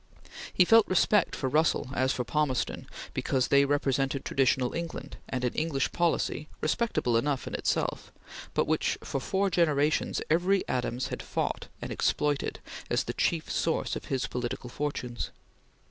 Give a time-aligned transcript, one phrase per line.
[0.51, 5.53] He felt respect for Russell as for Palmerston because they represented traditional England and an
[5.53, 8.11] English policy, respectable enough in itself,
[8.55, 12.59] but which, for four generations, every Adams had fought and exploited
[12.89, 15.29] as the chief source of his political fortunes.